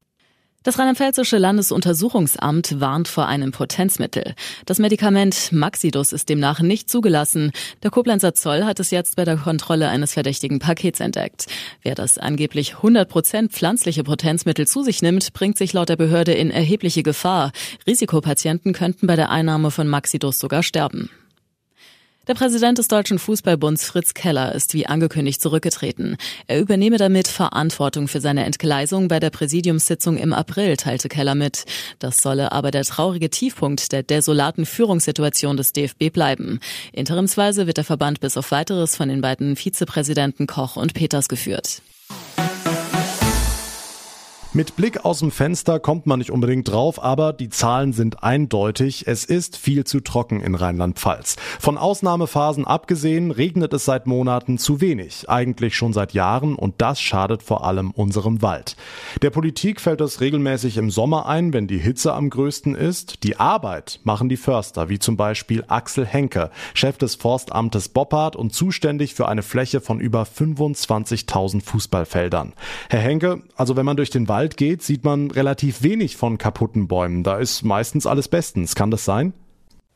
Das 0.63 0.79
rheinland-pfälzische 0.79 1.39
Landesuntersuchungsamt 1.39 2.81
warnt 2.81 3.09
vor 3.09 3.27
einem 3.27 3.51
Potenzmittel. 3.51 4.35
Das 4.65 4.79
Medikament 4.79 5.51
Maxidus 5.51 6.13
ist 6.13 6.29
demnach 6.29 6.61
nicht 6.61 6.89
zugelassen. 6.89 7.51
Der 7.83 7.91
Koblenzer 7.91 8.35
Zoll 8.35 8.65
hat 8.65 8.79
es 8.79 8.93
jetzt 8.93 9.17
bei 9.17 9.25
der 9.25 9.37
Kontrolle 9.37 9.89
eines 9.89 10.13
verdächtigen 10.13 10.61
Pakets 10.61 11.01
entdeckt. 11.01 11.47
Wer 11.83 11.97
das 11.97 12.17
angeblich 12.17 12.77
100 12.77 13.09
Prozent 13.09 13.53
pflanzliche 13.53 14.05
Potenzmittel 14.05 14.69
zu 14.69 14.85
sich 14.85 15.03
nimmt, 15.03 15.33
bringt 15.33 15.59
sich 15.59 15.73
laut 15.73 15.89
der 15.89 15.97
Behörde 15.97 16.33
in 16.33 16.51
erhebliche 16.51 17.03
Gefahr. 17.03 17.51
Risikopatienten 17.87 18.73
könnten 18.73 19.09
bei 19.09 19.17
der 19.17 19.31
Einnahme 19.31 19.73
von 19.73 19.89
Maxidus 19.89 20.39
sogar 20.39 20.63
sterben. 20.63 21.11
Der 22.29 22.35
Präsident 22.35 22.79
des 22.79 22.87
Deutschen 22.87 23.19
Fußballbunds 23.19 23.85
Fritz 23.85 24.15
Keller 24.15 24.55
ist 24.55 24.75
wie 24.75 24.87
angekündigt 24.87 25.43
zurückgetreten. 25.43 26.17
Er 26.47 26.61
übernehme 26.61 26.97
damit 26.97 27.27
Verantwortung 27.27 28.07
für 28.07 28.21
seine 28.21 28.45
Entgleisung 28.45 29.09
bei 29.09 29.19
der 29.19 29.31
Präsidiumssitzung 29.31 30.17
im 30.17 30.33
April, 30.33 30.77
teilte 30.77 31.09
Keller 31.09 31.35
mit. 31.35 31.65
Das 31.99 32.23
solle 32.23 32.53
aber 32.53 32.71
der 32.71 32.85
traurige 32.85 33.29
Tiefpunkt 33.29 33.91
der 33.91 34.05
desolaten 34.05 34.67
Führungssituation 34.67 35.57
des 35.57 35.73
DFB 35.73 36.13
bleiben. 36.13 36.61
Interimsweise 36.93 37.67
wird 37.67 37.79
der 37.79 37.85
Verband 37.85 38.21
bis 38.21 38.37
auf 38.37 38.53
weiteres 38.53 38.95
von 38.95 39.09
den 39.09 39.21
beiden 39.21 39.57
Vizepräsidenten 39.57 40.47
Koch 40.47 40.77
und 40.77 40.95
Peters 40.95 41.29
geführt. 41.29 41.83
Mit 44.55 44.77
Blick 44.77 45.07
aus 45.07 45.21
dem 45.21 45.31
Fenster 45.31 45.81
kommt 45.81 46.05
man 46.05 46.19
nicht 46.19 46.31
unbedingt 46.31 46.71
drauf, 46.71 47.03
aber 47.03 47.33
die 47.33 47.49
Zahlen 47.49 47.95
sind 47.95 48.23
eindeutig. 48.23 49.07
Es 49.07 49.25
ist 49.25 49.57
viel 49.57 49.85
zu 49.85 50.01
trocken 50.01 50.43
in 50.43 50.55
Rheinland-Pfalz. 50.55 51.37
Von 51.59 51.79
Ausnahmephasen 51.79 52.67
abgesehen 52.67 53.31
regnet 53.31 53.73
es 53.73 53.87
seit 53.87 54.07
Monaten 54.07 54.59
zu 54.59 54.83
wenig, 54.83 55.31
eigentlich 55.31 55.75
schon 55.75 55.95
seit 55.95 56.13
Jahren 56.13 56.55
und 56.55 56.83
das 56.83 57.01
schadet 57.01 57.43
vor 57.43 57.65
allem 57.65 57.93
unserem 57.93 58.43
Wald. 58.43 58.77
Der 59.23 59.31
Politik 59.31 59.81
fällt 59.81 60.03
es 60.03 60.21
regelmäßig 60.21 60.77
im 60.77 60.91
Sommer 60.91 61.25
ein, 61.25 61.55
wenn 61.55 61.67
die 61.67 61.79
Hitze 61.79 62.13
am 62.13 62.29
größten 62.29 62.75
ist. 62.75 63.25
Die 63.25 63.41
Arbeit 63.41 64.01
machen 64.05 64.29
die 64.29 64.37
Förster, 64.37 64.91
wie 64.91 64.99
zum 64.99 65.17
Beispiel 65.17 65.65
Axel 65.69 66.05
Henke, 66.05 66.51
Chef 66.75 66.99
des 66.99 67.15
Forstamtes 67.15 67.89
Boppard 67.89 68.37
und 68.37 68.53
zuständig 68.53 69.15
für 69.15 69.29
eine 69.29 69.43
Fläche 69.43 69.81
von 69.81 69.99
über 69.99 70.25
25.000 70.25 71.63
Fußballfeldern. 71.63 72.53
Herr 72.91 73.01
Henke, 73.01 73.41
also 73.57 73.77
wenn 73.77 73.87
man 73.87 73.97
durch 73.97 74.11
den 74.11 74.29
Wald 74.29 74.42
Wald 74.43 74.57
geht, 74.57 74.83
sieht 74.83 75.05
man 75.05 75.31
relativ 75.31 75.85
wenig 75.85 76.17
von 76.17 76.37
kaputten 76.37 76.89
Bäumen. 76.89 77.23
Da 77.23 77.39
ist 77.39 77.63
meistens 77.63 78.09
alles 78.09 78.27
bestens. 78.27 78.75
Kann 78.75 78.91
das 78.91 79.05
sein? 79.05 79.35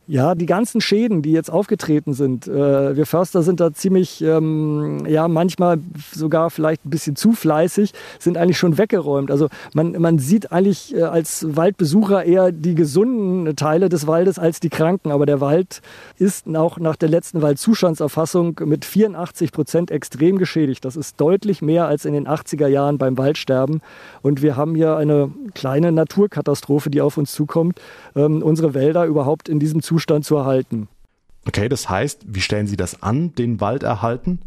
Ja, 0.08 0.36
die 0.36 0.46
ganzen 0.46 0.80
Schäden, 0.80 1.20
die 1.20 1.32
jetzt 1.32 1.50
aufgetreten 1.50 2.14
sind, 2.14 2.46
äh, 2.46 2.96
wir 2.96 3.06
Förster 3.06 3.42
sind 3.42 3.58
da 3.58 3.72
ziemlich, 3.75 4.22
ähm, 4.22 5.04
ja, 5.04 5.26
manchmal 5.26 5.78
sogar 6.12 6.50
vielleicht 6.50 6.86
ein 6.86 6.90
bisschen 6.90 7.16
zu 7.16 7.32
fleißig, 7.32 7.92
sind 8.20 8.38
eigentlich 8.38 8.56
schon 8.56 8.78
weggeräumt. 8.78 9.32
Also 9.32 9.48
man, 9.75 10.00
man 10.00 10.20
sieht 10.20 10.52
eigentlich 10.52 10.94
äh, 10.94 11.02
als 11.02 11.56
Waldbesucher 11.56 12.25
eher 12.25 12.52
die 12.52 12.76
gesunden 12.76 13.56
Teile 13.56 13.88
des 13.88 14.06
Waldes 14.06 14.38
als 14.38 14.60
die 14.60 14.68
kranken. 14.68 15.10
Aber 15.10 15.26
der 15.26 15.40
Wald 15.40 15.82
ist 16.18 16.46
auch 16.54 16.78
nach 16.78 16.94
der 16.94 17.08
letzten 17.08 17.42
Waldzustandserfassung 17.42 18.60
mit 18.64 18.84
84 18.84 19.50
Prozent 19.50 19.90
extrem 19.90 20.38
geschädigt. 20.38 20.84
Das 20.84 20.94
ist 20.94 21.20
deutlich 21.20 21.62
mehr 21.62 21.88
als 21.88 22.04
in 22.04 22.12
den 22.12 22.28
80er 22.28 22.68
Jahren 22.68 22.98
beim 22.98 23.18
Waldsterben. 23.18 23.80
Und 24.22 24.40
wir 24.40 24.56
haben 24.56 24.76
hier 24.76 24.96
eine 24.96 25.32
kleine 25.54 25.90
Naturkatastrophe, 25.90 26.90
die 26.90 27.00
auf 27.00 27.18
uns 27.18 27.32
zukommt, 27.32 27.80
ähm, 28.14 28.40
unsere 28.44 28.72
Wälder 28.72 29.04
überhaupt 29.04 29.48
in 29.48 29.58
diesem 29.58 29.82
Zustand 29.82 29.95
Zustand 29.96 30.26
zu 30.26 30.36
erhalten. 30.36 30.88
Okay, 31.46 31.70
das 31.70 31.88
heißt, 31.88 32.26
wie 32.26 32.42
stellen 32.42 32.66
Sie 32.66 32.76
das 32.76 33.02
an, 33.02 33.34
den 33.34 33.62
Wald 33.62 33.82
erhalten? 33.82 34.40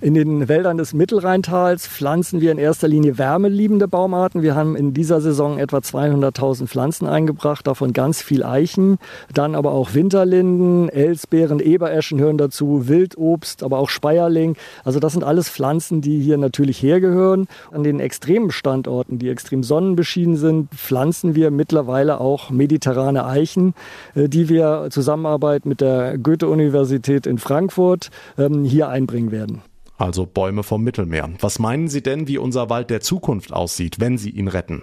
In 0.00 0.14
den 0.14 0.48
Wäldern 0.48 0.76
des 0.76 0.92
Mittelrheintals 0.92 1.86
pflanzen 1.86 2.40
wir 2.40 2.52
in 2.52 2.58
erster 2.58 2.88
Linie 2.88 3.18
wärmeliebende 3.18 3.88
Baumarten. 3.88 4.42
Wir 4.42 4.54
haben 4.54 4.76
in 4.76 4.92
dieser 4.92 5.20
Saison 5.20 5.58
etwa 5.58 5.78
200.000 5.78 6.66
Pflanzen 6.66 7.06
eingebracht, 7.06 7.66
davon 7.66 7.92
ganz 7.92 8.20
viel 8.20 8.42
Eichen, 8.44 8.98
dann 9.32 9.54
aber 9.54 9.72
auch 9.72 9.94
Winterlinden, 9.94 10.88
Elsbeeren, 10.88 11.60
Ebereschen 11.60 12.18
hören 12.18 12.38
dazu, 12.38 12.88
Wildobst, 12.88 13.62
aber 13.62 13.78
auch 13.78 13.88
Speierling. 13.88 14.56
Also 14.84 15.00
das 15.00 15.12
sind 15.12 15.24
alles 15.24 15.48
Pflanzen, 15.48 16.00
die 16.00 16.20
hier 16.20 16.38
natürlich 16.38 16.82
hergehören. 16.82 17.46
An 17.70 17.82
den 17.82 18.00
extremen 18.00 18.50
Standorten, 18.50 19.18
die 19.18 19.28
extrem 19.28 19.62
sonnenbeschieden 19.62 20.36
sind, 20.36 20.70
pflanzen 20.74 21.34
wir 21.34 21.50
mittlerweile 21.50 22.20
auch 22.20 22.50
mediterrane 22.50 23.26
Eichen, 23.26 23.74
äh, 24.14 24.28
die 24.28 24.48
wir 24.48 24.88
Zusammenarbeit 24.90 25.66
mit 25.66 25.80
der 25.80 26.18
Goethe-Universität 26.18 27.26
in 27.26 27.38
Frankfurt 27.38 28.10
ähm, 28.38 28.64
hier 28.64 28.88
einbringen 28.88 29.30
werden 29.30 29.62
also 29.98 30.26
Bäume 30.26 30.62
vom 30.62 30.82
Mittelmeer. 30.82 31.30
Was 31.40 31.58
meinen 31.58 31.88
Sie 31.88 32.02
denn, 32.02 32.28
wie 32.28 32.38
unser 32.38 32.70
Wald 32.70 32.90
der 32.90 33.00
Zukunft 33.00 33.52
aussieht, 33.52 34.00
wenn 34.00 34.18
Sie 34.18 34.30
ihn 34.30 34.48
retten? 34.48 34.82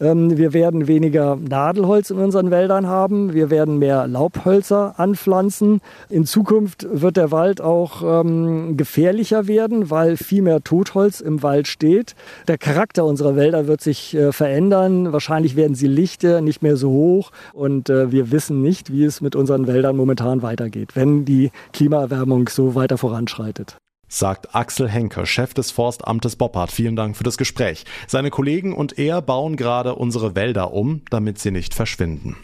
Ähm, 0.00 0.36
wir 0.36 0.52
werden 0.52 0.86
weniger 0.86 1.36
Nadelholz 1.36 2.10
in 2.10 2.18
unseren 2.18 2.50
Wäldern 2.50 2.86
haben. 2.86 3.34
Wir 3.34 3.50
werden 3.50 3.78
mehr 3.78 4.06
Laubhölzer 4.06 4.94
anpflanzen. 4.98 5.80
In 6.08 6.24
Zukunft 6.24 6.86
wird 6.90 7.16
der 7.16 7.30
Wald 7.30 7.60
auch 7.60 8.02
ähm, 8.22 8.76
gefährlicher 8.76 9.48
werden, 9.48 9.90
weil 9.90 10.16
viel 10.16 10.42
mehr 10.42 10.62
Totholz 10.62 11.20
im 11.20 11.42
Wald 11.42 11.66
steht. 11.66 12.14
Der 12.46 12.58
Charakter 12.58 13.04
unserer 13.04 13.34
Wälder 13.36 13.66
wird 13.66 13.80
sich 13.80 14.14
äh, 14.14 14.32
verändern. 14.32 15.12
Wahrscheinlich 15.12 15.56
werden 15.56 15.74
sie 15.74 15.88
lichter, 15.88 16.40
nicht 16.40 16.62
mehr 16.62 16.76
so 16.76 16.90
hoch. 16.90 17.32
Und 17.52 17.90
äh, 17.90 18.12
wir 18.12 18.30
wissen 18.30 18.62
nicht, 18.62 18.92
wie 18.92 19.04
es 19.04 19.20
mit 19.20 19.34
unseren 19.34 19.66
Wäldern 19.66 19.96
momentan 19.96 20.42
weitergeht, 20.42 20.94
wenn 20.94 21.24
die 21.24 21.50
Klimaerwärmung 21.72 22.48
so 22.48 22.74
weiter 22.74 22.98
voranschreitet 22.98 23.78
sagt 24.08 24.54
Axel 24.54 24.88
Henke, 24.88 25.26
Chef 25.26 25.54
des 25.54 25.70
Forstamtes 25.70 26.36
Boppard. 26.36 26.72
Vielen 26.72 26.96
Dank 26.96 27.16
für 27.16 27.24
das 27.24 27.38
Gespräch. 27.38 27.84
Seine 28.06 28.30
Kollegen 28.30 28.74
und 28.74 28.98
er 28.98 29.22
bauen 29.22 29.56
gerade 29.56 29.94
unsere 29.94 30.34
Wälder 30.34 30.72
um, 30.72 31.02
damit 31.10 31.38
sie 31.38 31.50
nicht 31.50 31.74
verschwinden. 31.74 32.36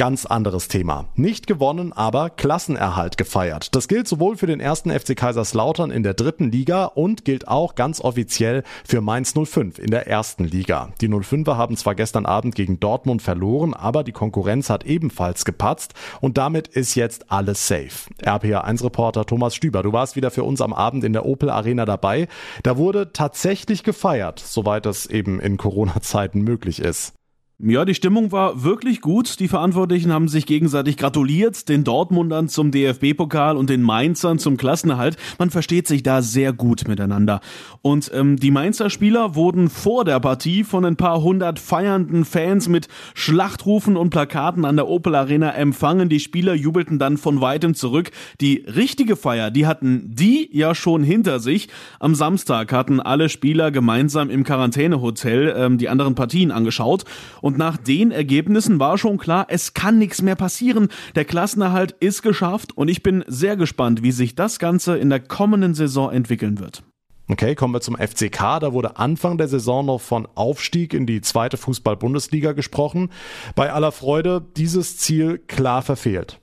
Ganz 0.00 0.24
anderes 0.24 0.68
Thema. 0.68 1.08
Nicht 1.14 1.46
gewonnen, 1.46 1.92
aber 1.92 2.30
Klassenerhalt 2.30 3.18
gefeiert. 3.18 3.74
Das 3.74 3.86
gilt 3.86 4.08
sowohl 4.08 4.38
für 4.38 4.46
den 4.46 4.58
ersten 4.58 4.90
FC 4.90 5.14
Kaiserslautern 5.14 5.90
in 5.90 6.02
der 6.02 6.14
dritten 6.14 6.50
Liga 6.50 6.86
und 6.86 7.26
gilt 7.26 7.48
auch 7.48 7.74
ganz 7.74 8.00
offiziell 8.00 8.62
für 8.82 9.02
Mainz 9.02 9.34
05 9.34 9.78
in 9.78 9.90
der 9.90 10.06
ersten 10.06 10.44
Liga. 10.44 10.88
Die 11.02 11.08
05er 11.10 11.58
haben 11.58 11.76
zwar 11.76 11.94
gestern 11.94 12.24
Abend 12.24 12.54
gegen 12.54 12.80
Dortmund 12.80 13.20
verloren, 13.20 13.74
aber 13.74 14.02
die 14.02 14.12
Konkurrenz 14.12 14.70
hat 14.70 14.86
ebenfalls 14.86 15.44
gepatzt 15.44 15.92
und 16.22 16.38
damit 16.38 16.66
ist 16.68 16.94
jetzt 16.94 17.30
alles 17.30 17.68
safe. 17.68 18.08
RPA1-Reporter 18.22 19.26
Thomas 19.26 19.54
Stüber, 19.54 19.82
du 19.82 19.92
warst 19.92 20.16
wieder 20.16 20.30
für 20.30 20.44
uns 20.44 20.62
am 20.62 20.72
Abend 20.72 21.04
in 21.04 21.12
der 21.12 21.26
Opel 21.26 21.50
Arena 21.50 21.84
dabei. 21.84 22.26
Da 22.62 22.78
wurde 22.78 23.12
tatsächlich 23.12 23.84
gefeiert, 23.84 24.40
soweit 24.40 24.86
das 24.86 25.04
eben 25.04 25.40
in 25.40 25.58
Corona-Zeiten 25.58 26.40
möglich 26.40 26.80
ist. 26.80 27.19
Ja, 27.62 27.84
die 27.84 27.94
Stimmung 27.94 28.32
war 28.32 28.64
wirklich 28.64 29.02
gut. 29.02 29.38
Die 29.38 29.46
Verantwortlichen 29.46 30.10
haben 30.14 30.28
sich 30.28 30.46
gegenseitig 30.46 30.96
gratuliert, 30.96 31.68
den 31.68 31.84
Dortmundern 31.84 32.48
zum 32.48 32.70
DFB-Pokal 32.70 33.58
und 33.58 33.68
den 33.68 33.82
Mainzern 33.82 34.38
zum 34.38 34.56
Klassenerhalt. 34.56 35.18
Man 35.38 35.50
versteht 35.50 35.86
sich 35.86 36.02
da 36.02 36.22
sehr 36.22 36.54
gut 36.54 36.88
miteinander. 36.88 37.42
Und 37.82 38.10
ähm, 38.14 38.36
die 38.36 38.50
Mainzer 38.50 38.88
Spieler 38.88 39.34
wurden 39.34 39.68
vor 39.68 40.06
der 40.06 40.20
Partie 40.20 40.64
von 40.64 40.86
ein 40.86 40.96
paar 40.96 41.20
hundert 41.20 41.58
feiernden 41.58 42.24
Fans 42.24 42.66
mit 42.66 42.88
Schlachtrufen 43.12 43.98
und 43.98 44.08
Plakaten 44.08 44.64
an 44.64 44.76
der 44.76 44.88
Opel 44.88 45.14
Arena 45.14 45.54
empfangen. 45.54 46.08
Die 46.08 46.20
Spieler 46.20 46.54
jubelten 46.54 46.98
dann 46.98 47.18
von 47.18 47.42
weitem 47.42 47.74
zurück. 47.74 48.10
Die 48.40 48.64
richtige 48.74 49.16
Feier, 49.16 49.50
die 49.50 49.66
hatten 49.66 50.14
die 50.14 50.48
ja 50.50 50.74
schon 50.74 51.02
hinter 51.02 51.40
sich. 51.40 51.68
Am 51.98 52.14
Samstag 52.14 52.72
hatten 52.72 53.00
alle 53.00 53.28
Spieler 53.28 53.70
gemeinsam 53.70 54.30
im 54.30 54.44
Quarantänehotel 54.44 55.54
ähm, 55.54 55.76
die 55.76 55.90
anderen 55.90 56.14
Partien 56.14 56.52
angeschaut. 56.52 57.04
Und 57.42 57.49
und 57.50 57.58
nach 57.58 57.76
den 57.76 58.12
Ergebnissen 58.12 58.78
war 58.78 58.96
schon 58.96 59.18
klar, 59.18 59.46
es 59.48 59.74
kann 59.74 59.98
nichts 59.98 60.22
mehr 60.22 60.36
passieren. 60.36 60.88
Der 61.16 61.24
Klassenerhalt 61.24 61.96
ist 61.98 62.22
geschafft 62.22 62.76
und 62.76 62.86
ich 62.86 63.02
bin 63.02 63.24
sehr 63.26 63.56
gespannt, 63.56 64.04
wie 64.04 64.12
sich 64.12 64.36
das 64.36 64.60
Ganze 64.60 64.96
in 64.96 65.10
der 65.10 65.18
kommenden 65.18 65.74
Saison 65.74 66.12
entwickeln 66.12 66.60
wird. 66.60 66.84
Okay, 67.28 67.56
kommen 67.56 67.74
wir 67.74 67.80
zum 67.80 67.96
FCK. 67.96 68.60
Da 68.60 68.72
wurde 68.72 68.98
Anfang 68.98 69.36
der 69.36 69.48
Saison 69.48 69.84
noch 69.84 70.00
von 70.00 70.28
Aufstieg 70.36 70.94
in 70.94 71.06
die 71.06 71.22
zweite 71.22 71.56
Fußball-Bundesliga 71.56 72.52
gesprochen. 72.52 73.10
Bei 73.56 73.72
aller 73.72 73.90
Freude, 73.90 74.46
dieses 74.56 74.96
Ziel 74.98 75.38
klar 75.38 75.82
verfehlt. 75.82 76.39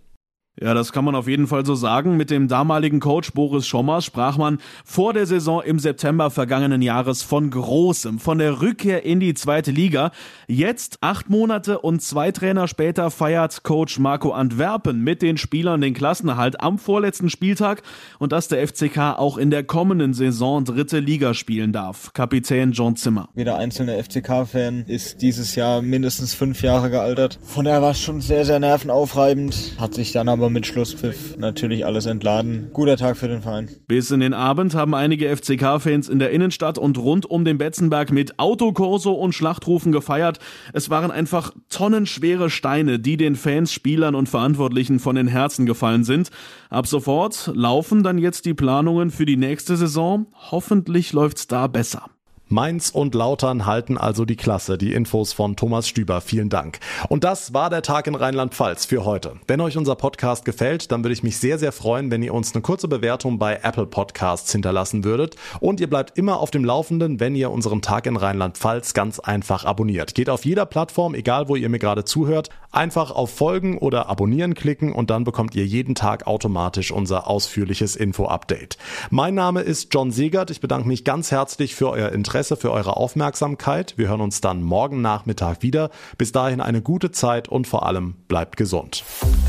Ja, 0.60 0.74
das 0.74 0.92
kann 0.92 1.06
man 1.06 1.14
auf 1.14 1.28
jeden 1.28 1.46
Fall 1.46 1.66
so 1.68 1.76
sagen. 1.76 2.18
Mit 2.18 2.32
dem 2.32 2.48
damaligen 2.48 3.00
Coach 3.00 3.32
Boris 3.34 3.68
Schommers 3.68 4.06
sprach 4.06 4.38
man 4.38 4.58
vor 4.84 5.14
der 5.14 5.28
Saison 5.28 5.62
im 5.62 5.78
September 5.78 6.32
vergangenen 6.32 6.82
Jahres 6.82 7.22
von 7.22 7.52
Großem, 7.52 8.18
von 8.18 8.40
der 8.40 8.60
Rückkehr 8.60 9.06
in 9.06 9.20
die 9.20 9.36
zweite 9.36 9.70
Liga. 9.70 10.12
Jetzt, 10.48 10.98
acht 11.02 11.30
Monate 11.30 11.78
und 11.78 12.02
zwei 12.02 12.32
Trainer 12.32 12.68
später, 12.68 13.12
feiert 13.12 13.62
Coach 13.62 14.00
Marco 14.00 14.32
Antwerpen 14.32 15.04
mit 15.04 15.22
den 15.22 15.38
Spielern 15.38 15.80
den 15.80 15.94
Klassenerhalt 15.94 16.60
am 16.60 16.80
vorletzten 16.80 17.30
Spieltag 17.30 17.84
und 18.18 18.32
dass 18.32 18.48
der 18.48 18.68
FCK 18.68 19.20
auch 19.20 19.38
in 19.38 19.52
der 19.52 19.64
kommenden 19.64 20.16
Saison 20.16 20.66
dritte 20.66 20.98
Liga 20.98 21.36
spielen 21.36 21.72
darf. 21.72 22.14
Kapitän 22.14 22.72
John 22.72 22.96
Zimmer. 22.96 23.30
Jeder 23.36 23.58
einzelne 23.58 24.04
FCK-Fan 24.04 24.86
ist 24.88 25.22
dieses 25.22 25.54
Jahr 25.54 25.84
mindestens 25.84 26.34
fünf 26.34 26.64
Jahre 26.64 26.90
gealtert. 26.90 27.38
Von 27.44 27.66
daher 27.66 27.84
war 27.84 27.92
es 27.92 28.02
schon 28.02 28.22
sehr, 28.22 28.44
sehr 28.44 28.60
nervenaufreibend. 28.60 29.76
Hat 29.78 29.94
sich 29.94 30.14
dann 30.14 30.28
aber 30.30 30.47
aber 30.48 30.54
mit 30.54 30.66
Schlusspfiff 30.66 31.36
natürlich 31.38 31.86
alles 31.86 32.06
entladen. 32.06 32.70
Guter 32.72 32.96
Tag 32.96 33.18
für 33.18 33.28
den 33.28 33.42
Verein. 33.42 33.68
Bis 33.86 34.12
in 34.12 34.22
den 34.22 34.34
Abend 34.34 34.76
haben 34.76 34.96
einige 34.96 35.28
FCK-Fans 35.36 36.08
in 36.08 36.20
der 36.20 36.32
Innenstadt 36.32 36.78
und 36.78 36.98
rund 36.98 37.26
um 37.26 37.44
den 37.44 37.58
Betzenberg 37.58 38.14
mit 38.14 38.40
Autokorso 38.40 39.12
und 39.12 39.34
Schlachtrufen 39.34 39.92
gefeiert. 39.92 40.40
Es 40.72 40.90
waren 40.90 41.12
einfach 41.12 41.52
tonnenschwere 41.68 42.50
Steine, 42.50 42.98
die 42.98 43.18
den 43.18 43.36
Fans, 43.36 43.74
Spielern 43.74 44.16
und 44.16 44.30
Verantwortlichen 44.30 45.00
von 45.00 45.18
den 45.18 45.28
Herzen 45.28 45.66
gefallen 45.66 46.06
sind. 46.06 46.30
Ab 46.70 46.88
sofort 46.88 47.52
laufen 47.54 48.04
dann 48.04 48.18
jetzt 48.18 48.46
die 48.46 48.54
Planungen 48.54 49.12
für 49.12 49.26
die 49.26 49.36
nächste 49.36 49.76
Saison. 49.76 50.28
Hoffentlich 50.50 51.12
läuft's 51.12 51.48
da 51.48 51.68
besser. 51.68 52.06
Mainz 52.50 52.92
und 52.92 53.14
Lautern 53.14 53.66
halten 53.66 53.98
also 53.98 54.24
die 54.24 54.38
Klasse. 54.38 54.78
Die 54.78 54.94
Infos 54.94 55.34
von 55.34 55.58
Thomas 55.58 55.86
Stüber. 55.86 56.22
Vielen 56.22 56.48
Dank. 56.48 56.80
Und 57.10 57.26
das 57.26 57.54
war 57.54 57.70
der 57.70 57.82
Tag 57.82 58.08
in 58.08 58.16
Rheinland-Pfalz 58.16 58.86
für 58.86 59.04
heute. 59.04 59.34
Wenn 59.48 59.60
euch 59.60 59.76
unser 59.76 59.96
Podcast 59.96 60.46
gefällt, 60.46 60.94
dann 60.94 61.04
würde 61.04 61.12
ich 61.12 61.24
mich 61.24 61.40
sehr, 61.40 61.60
sehr 61.60 61.74
freuen, 61.74 62.10
wenn 62.10 62.24
ihr 62.24 62.34
uns 62.34 62.56
eine 62.56 62.62
kurze 62.62 62.88
Bewertung 62.88 63.38
bei 63.38 63.60
Apple 63.64 63.86
Podcasts 63.86 64.50
hinterlassen 64.50 65.04
würdet. 65.04 65.36
Und 65.60 65.82
ihr 65.82 65.90
bleibt 65.90 66.18
immer 66.18 66.40
auf 66.40 66.50
dem 66.50 66.64
Laufenden, 66.64 67.20
wenn 67.20 67.36
ihr 67.36 67.52
unseren 67.52 67.82
Tag 67.82 68.06
in 68.06 68.16
Rheinland-Pfalz 68.16 68.94
ganz 68.94 69.20
einfach 69.20 69.66
abonniert. 69.66 70.16
Geht 70.16 70.30
auf 70.30 70.46
jeder 70.46 70.66
Plattform, 70.66 71.16
egal 71.16 71.50
wo 71.50 71.58
ihr 71.58 71.68
mir 71.68 71.80
gerade 71.80 72.06
zuhört, 72.06 72.50
einfach 72.72 73.12
auf 73.12 73.30
Folgen 73.30 73.78
oder 73.78 74.08
Abonnieren 74.08 74.54
klicken 74.54 74.94
und 74.94 75.10
dann 75.10 75.26
bekommt 75.26 75.54
ihr 75.54 75.66
jeden 75.66 75.96
Tag 75.96 76.28
automatisch 76.28 76.94
unser 76.94 77.28
ausführliches 77.28 77.98
Info-Update. 77.98 78.78
Mein 79.10 79.36
Name 79.36 79.62
ist 79.62 79.94
John 79.94 80.12
Segert. 80.12 80.50
Ich 80.50 80.62
bedanke 80.62 80.88
mich 80.88 81.04
ganz 81.04 81.32
herzlich 81.32 81.76
für 81.76 81.90
euer 81.90 82.14
Interesse 82.14 82.37
Interesse, 82.38 82.56
für 82.56 82.72
eure 82.72 82.98
Aufmerksamkeit. 82.98 83.96
Wir 83.98 84.10
hören 84.10 84.22
uns 84.22 84.42
dann 84.42 84.62
morgen 84.62 85.02
Nachmittag 85.02 85.64
wieder. 85.64 85.90
Bis 86.20 86.32
dahin 86.32 86.62
eine 86.62 86.84
gute 86.84 87.10
Zeit 87.10 87.48
und 87.48 87.66
vor 87.66 87.88
allem 87.88 88.14
bleibt 88.28 88.58
gesund. 88.58 89.04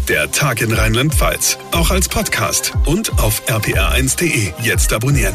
Der 0.08 0.30
Tag 0.30 0.62
in 0.62 0.72
Rheinland-Pfalz, 0.72 1.58
auch 1.72 1.90
als 1.90 2.08
Podcast 2.08 2.72
und 2.86 3.12
auf 3.22 3.42
rpr1.de. 3.46 4.52
Jetzt 4.62 4.94
abonnieren. 4.94 5.34